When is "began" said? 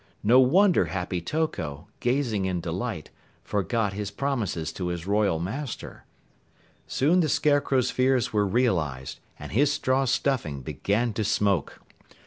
10.63-11.13